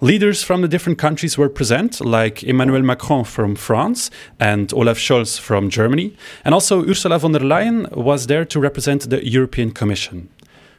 [0.00, 5.38] Leaders from the different countries were present, like Emmanuel Macron from France and Olaf Scholz
[5.38, 10.28] from Germany, and also Ursula von der Leyen was there to represent the European Commission.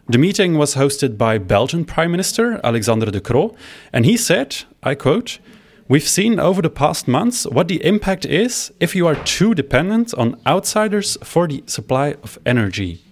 [0.09, 3.55] The meeting was hosted by Belgian Prime Minister Alexander De Croo,
[3.93, 5.39] and he said, I quote,
[5.87, 10.13] We've seen over the past months what the impact is if you are too dependent
[10.15, 13.02] on outsiders for the supply of energy.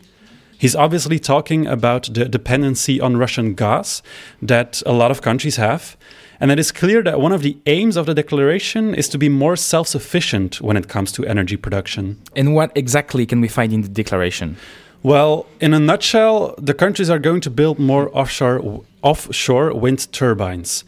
[0.62, 4.04] He's obviously talking about the dependency on Russian gas
[4.44, 5.98] that a lot of countries have.
[6.40, 9.28] And it is clear that one of the aims of the declaration is to be
[9.28, 12.22] more self sufficient when it comes to energy production.
[12.36, 14.56] And what exactly can we find in the declaration?
[15.02, 20.84] Well, in a nutshell, the countries are going to build more offshore, offshore wind turbines.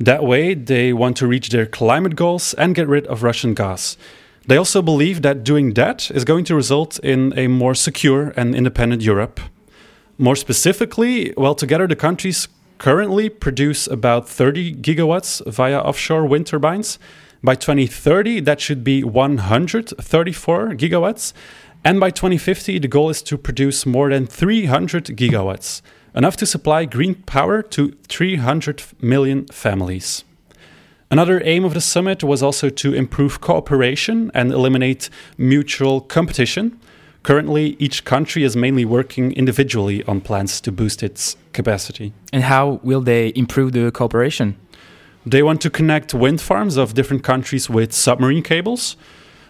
[0.00, 3.98] That way, they want to reach their climate goals and get rid of Russian gas.
[4.46, 8.54] They also believe that doing that is going to result in a more secure and
[8.54, 9.40] independent Europe.
[10.18, 16.98] More specifically, well, together the countries currently produce about 30 gigawatts via offshore wind turbines.
[17.42, 21.32] By 2030, that should be 134 gigawatts.
[21.82, 25.80] And by 2050, the goal is to produce more than 300 gigawatts,
[26.14, 30.24] enough to supply green power to 300 million families.
[31.14, 35.08] Another aim of the summit was also to improve cooperation and eliminate
[35.38, 36.76] mutual competition.
[37.22, 42.12] Currently, each country is mainly working individually on plans to boost its capacity.
[42.32, 44.56] And how will they improve the cooperation?
[45.24, 48.96] They want to connect wind farms of different countries with submarine cables.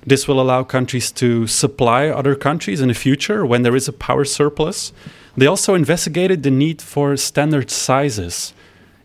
[0.06, 3.92] This will allow countries to supply other countries in the future when there is a
[4.06, 4.92] power surplus.
[5.34, 8.52] They also investigated the need for standard sizes.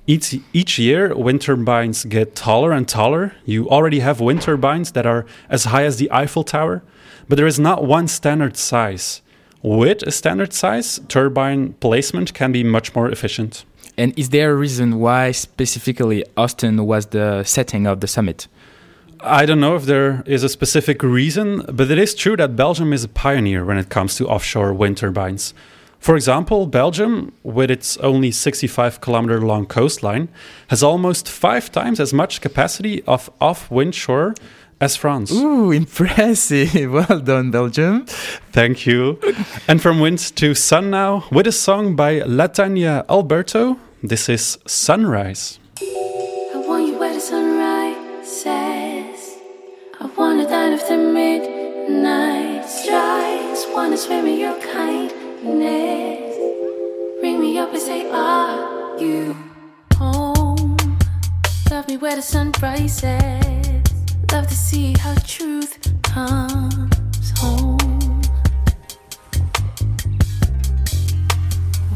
[0.09, 3.35] Each, each year, wind turbines get taller and taller.
[3.45, 6.81] You already have wind turbines that are as high as the Eiffel Tower,
[7.27, 9.21] but there is not one standard size.
[9.61, 13.65] With a standard size, turbine placement can be much more efficient.
[13.99, 18.47] And is there a reason why specifically Austin was the setting of the summit?
[19.19, 22.93] I don't know if there is a specific reason, but it is true that Belgium
[22.93, 25.53] is a pioneer when it comes to offshore wind turbines.
[25.99, 30.29] For example, Belgium, with its only 65 kilometer long coastline,
[30.69, 34.33] has almost five times as much capacity of off wind shore
[34.81, 35.31] as France.
[35.33, 36.73] Ooh, impressive.
[36.91, 38.05] Well done, Belgium.
[38.53, 39.19] Thank you.
[39.67, 43.77] and from wind to sun now, with a song by Latania Alberto.
[44.01, 45.59] This is Sunrise.
[45.81, 49.35] I want you where the sunrise says.
[49.99, 53.65] I want to dine after midnight strikes.
[53.75, 55.11] Want to swim in your kind
[55.43, 56.37] darkness.
[57.19, 59.35] Bring me up and say, Are you
[59.95, 60.77] home?
[61.71, 63.03] Love me where the sun rises.
[64.31, 68.21] Love to see how truth comes home.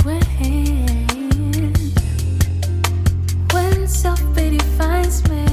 [0.03, 0.21] When,
[3.51, 5.52] when self pity finds me.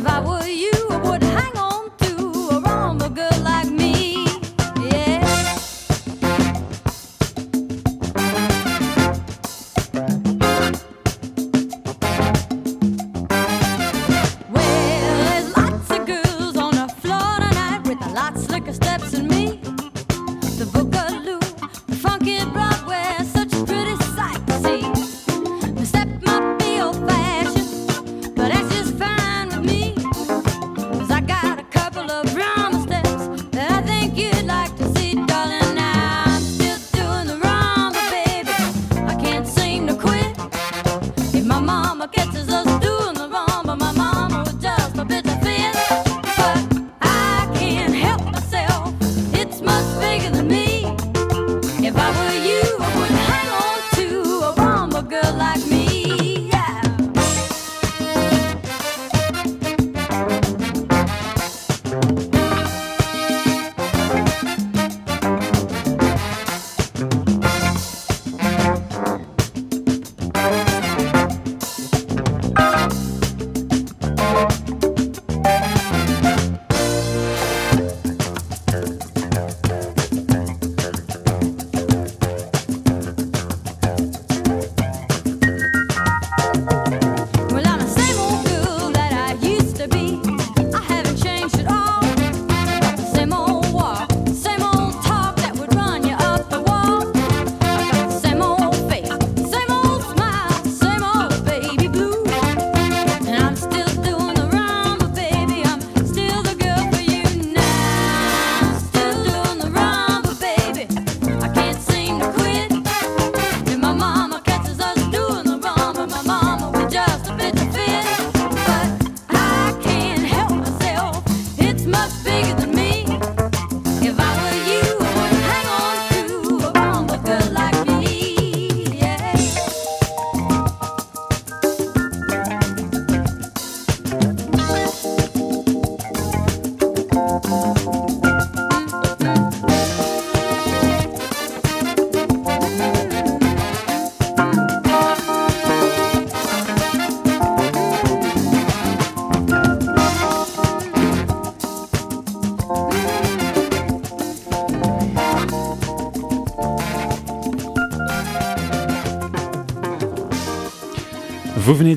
[0.00, 0.39] If I would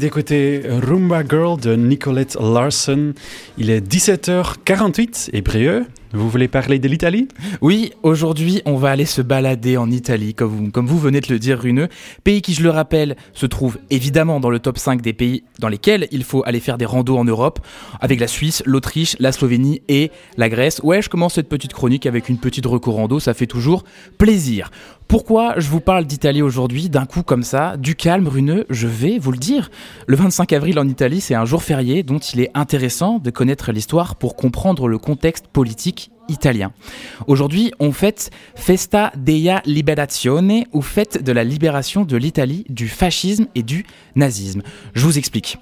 [0.03, 3.13] d'écouter Rumba Girl de Nicolette Larson.
[3.57, 7.29] Il est 17h48 et Brieux, vous voulez parler de l'Italie?
[7.63, 11.61] Oui, aujourd'hui, on va aller se balader en Italie, comme vous, venez de le dire,
[11.61, 11.87] Runeux.
[12.25, 15.69] Pays qui, je le rappelle, se trouve évidemment dans le top 5 des pays dans
[15.69, 17.61] lesquels il faut aller faire des randos en Europe,
[18.01, 20.81] avec la Suisse, l'Autriche, la Slovénie et la Grèce.
[20.83, 23.85] Ouais, je commence cette petite chronique avec une petite recours rando, ça fait toujours
[24.17, 24.69] plaisir.
[25.07, 29.19] Pourquoi je vous parle d'Italie aujourd'hui d'un coup comme ça, du calme runeux Je vais
[29.19, 29.71] vous le dire.
[30.07, 33.71] Le 25 avril en Italie, c'est un jour férié dont il est intéressant de connaître
[33.71, 36.71] l'histoire pour comprendre le contexte politique italien.
[37.27, 43.47] Aujourd'hui, on fête Festa della Liberazione ou fête de la libération de l'Italie du fascisme
[43.55, 44.61] et du nazisme.
[44.93, 45.57] Je vous explique.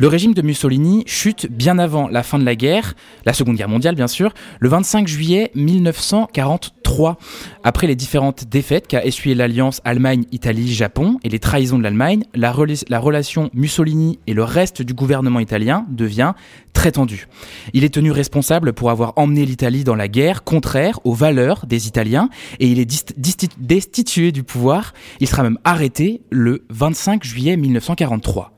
[0.00, 2.94] Le régime de Mussolini chute bien avant la fin de la guerre,
[3.26, 7.18] la Seconde Guerre mondiale bien sûr, le 25 juillet 1943.
[7.64, 12.54] Après les différentes défaites qu'a essuyé l'alliance Allemagne-Italie-Japon et les trahisons de l'Allemagne, la,
[12.88, 16.32] la relation Mussolini et le reste du gouvernement italien devient
[16.72, 17.28] très tendue.
[17.74, 21.88] Il est tenu responsable pour avoir emmené l'Italie dans la guerre contraire aux valeurs des
[21.88, 23.14] Italiens et il est
[23.58, 24.94] destitué du pouvoir.
[25.20, 28.54] Il sera même arrêté le 25 juillet 1943.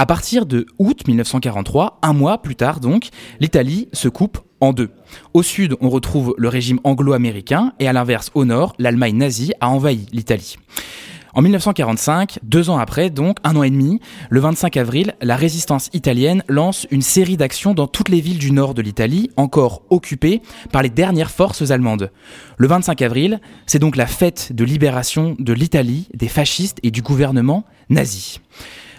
[0.00, 3.08] À partir de août 1943, un mois plus tard donc,
[3.40, 4.90] l'Italie se coupe en deux.
[5.34, 9.68] Au sud, on retrouve le régime anglo-américain et à l'inverse, au nord, l'Allemagne nazie a
[9.68, 10.54] envahi l'Italie.
[11.34, 13.98] En 1945, deux ans après, donc un an et demi,
[14.30, 18.52] le 25 avril, la résistance italienne lance une série d'actions dans toutes les villes du
[18.52, 22.12] nord de l'Italie, encore occupées par les dernières forces allemandes.
[22.56, 27.02] Le 25 avril, c'est donc la fête de libération de l'Italie, des fascistes et du
[27.02, 28.40] gouvernement nazi.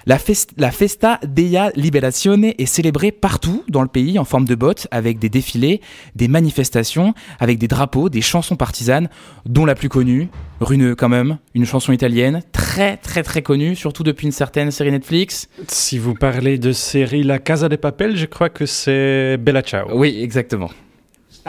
[0.10, 4.55] La, fest- la Festa della Liberazione est célébrée partout dans le pays en forme de
[4.55, 5.82] botte, avec des défilés,
[6.16, 9.07] des manifestations, avec des drapeaux, des chansons partisanes,
[9.45, 10.30] dont la plus connue,
[10.62, 14.89] Runeux quand même, une chanson italienne très très très connue, surtout depuis une certaine série
[14.91, 15.47] Netflix.
[15.68, 19.89] Si vous parlez de série La Casa de Papel, je crois que c'est Bella Ciao.
[19.93, 20.72] Oui, exactement.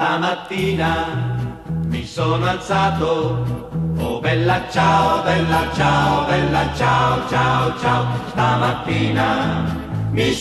[0.01, 0.07] Mi
[4.01, 8.07] oh bella ciao, bella ciao, bella ciao, ciao, ciao.
[8.86, 10.32] Mi.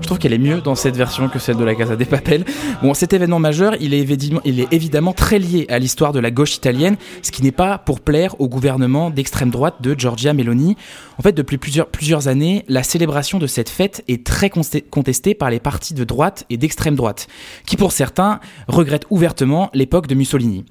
[0.00, 2.44] Je trouve qu'elle est mieux dans cette version que celle de la Casa des Papel.
[2.82, 6.96] Bon, cet événement majeur, il est évidemment très lié à l'histoire de la gauche italienne,
[7.22, 10.76] ce qui n'est pas pour plaire au gouvernement d'extrême droite de Giorgia Meloni.
[11.18, 15.58] En fait, depuis plusieurs, années, la célébration de cette fête est très contestée par les
[15.58, 17.26] partis de droite et d'extrême droite,
[17.66, 18.38] qui pour certains
[18.68, 20.64] regrettent ouvertement l'époque de Mussolini.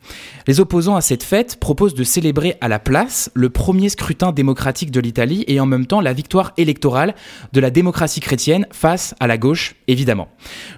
[0.48, 4.90] Les opposants à cette fête proposent de célébrer à la place le premier scrutin démocratique
[4.90, 7.14] de l'Italie et en même temps la victoire électorale
[7.52, 10.30] de la démocratie chrétienne face à la gauche, évidemment.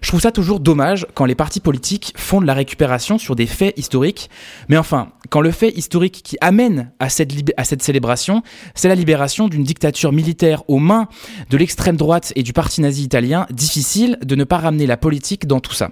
[0.01, 3.45] Je trouve ça toujours dommage quand les partis politiques font de la récupération sur des
[3.45, 4.31] faits historiques,
[4.67, 8.41] mais enfin, quand le fait historique qui amène à cette, à cette célébration,
[8.73, 11.07] c'est la libération d'une dictature militaire aux mains
[11.49, 15.47] de l'extrême droite et du parti nazi italien, difficile de ne pas ramener la politique
[15.47, 15.91] dans tout ça.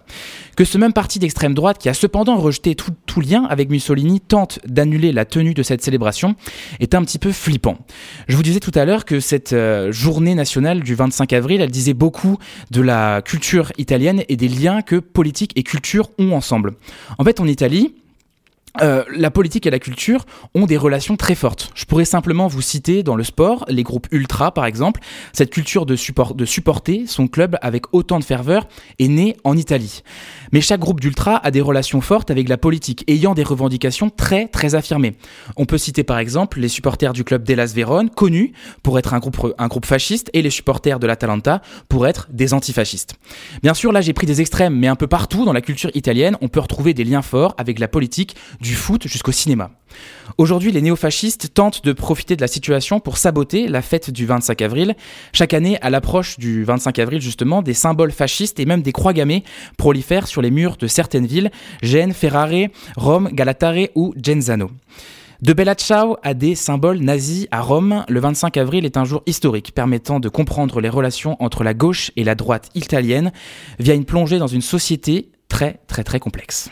[0.55, 4.59] Que ce même parti d'extrême droite, qui a cependant rejeté tout, lien avec Mussolini, tente
[4.67, 6.35] d'annuler la tenue de cette célébration,
[6.79, 7.79] est un petit peu flippant.
[8.27, 11.71] Je vous disais tout à l'heure que cette euh, journée nationale du 25 avril, elle
[11.71, 12.37] disait beaucoup
[12.69, 16.75] de la culture italienne et des liens que politique et culture ont ensemble.
[17.17, 17.95] En fait, en Italie,
[18.81, 21.71] euh, la politique et la culture ont des relations très fortes.
[21.75, 25.01] Je pourrais simplement vous citer dans le sport, les groupes ultra par exemple.
[25.33, 28.67] Cette culture de, support, de supporter son club avec autant de ferveur
[28.99, 30.03] est née en Italie.
[30.51, 34.47] Mais chaque groupe d'ultra a des relations fortes avec la politique, ayant des revendications très
[34.47, 35.15] très affirmées.
[35.55, 38.53] On peut citer par exemple les supporters du club d'Elas Vérone, connus
[38.83, 42.53] pour être un groupe, un groupe fasciste, et les supporters de l'Atalanta pour être des
[42.53, 43.15] antifascistes.
[43.63, 46.37] Bien sûr, là j'ai pris des extrêmes, mais un peu partout dans la culture italienne,
[46.41, 49.71] on peut retrouver des liens forts avec la politique, du foot jusqu'au cinéma.
[50.37, 54.61] Aujourd'hui, les néofascistes tentent de profiter de la situation pour saboter la fête du 25
[54.61, 54.95] avril.
[55.33, 59.13] Chaque année, à l'approche du 25 avril, justement, des symboles fascistes et même des croix
[59.13, 59.43] gammées
[59.77, 61.51] prolifèrent sur les murs de certaines villes,
[61.81, 64.69] Gênes, Ferrare, Rome, Galatare ou Genzano.
[65.41, 69.21] De Bella Ciao à des symboles nazis à Rome, le 25 avril est un jour
[69.27, 73.31] historique permettant de comprendre les relations entre la gauche et la droite italienne
[73.77, 76.71] via une plongée dans une société très très très complexe.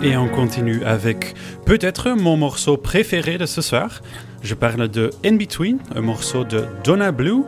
[0.00, 1.34] Et on continue avec
[1.66, 4.00] peut-être mon morceau préféré de ce soir.
[4.42, 7.42] Je parle de In Between, un morceau de Donna Blue,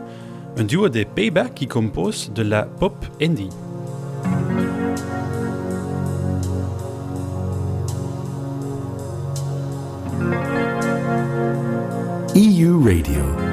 [0.57, 3.49] un duo des Pays-Bas qui compose de la pop indie.
[12.35, 13.44] EU Radio.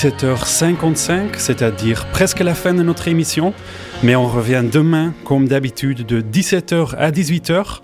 [0.00, 3.52] 17h55, c'est-à-dire presque la fin de notre émission,
[4.02, 7.80] mais on revient demain, comme d'habitude, de 17h à 18h.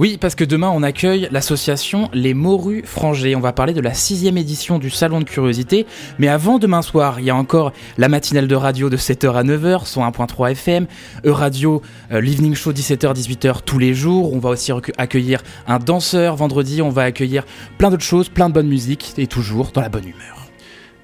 [0.00, 3.36] Oui, parce que demain on accueille l'association Les Morus Frangés.
[3.36, 5.86] On va parler de la sixième édition du Salon de Curiosité.
[6.18, 9.44] Mais avant demain soir, il y a encore la matinale de radio de 7h à
[9.44, 10.88] 9h, sur 1.3 FM,
[11.24, 14.34] E-Radio, euh, l'Evening Show 17h-18h tous les jours.
[14.34, 16.82] On va aussi accueillir un danseur vendredi.
[16.82, 17.44] On va accueillir
[17.78, 20.41] plein d'autres choses, plein de bonne musique et toujours dans la bonne humeur.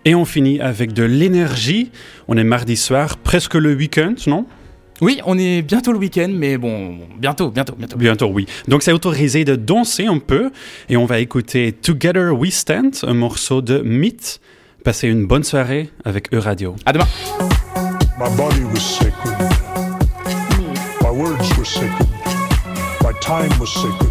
[0.04, 1.90] Et on finit avec de l'énergie.
[2.28, 4.46] On est mardi soir, presque le week-end, non?
[5.00, 7.96] Oui, on est bientôt le week-end, mais bon, bientôt, bientôt, bientôt.
[7.96, 8.46] Bientôt, oui.
[8.66, 10.50] Donc c'est autorisé de danser un peu.
[10.88, 14.40] Et on va écouter Together We Stand, un morceau de Myth.
[14.84, 16.74] Passez une bonne soirée avec E-Radio.
[16.84, 17.06] À demain.
[18.18, 19.36] My body was sacred.
[21.00, 22.08] My words were sacred.
[23.02, 24.10] My time was sacred.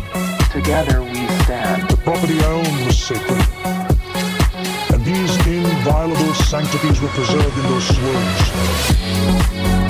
[0.53, 1.89] Together we stand.
[1.89, 3.86] The property I owned was sacred.
[5.87, 9.86] Inviolable sanctities were preserved in those words.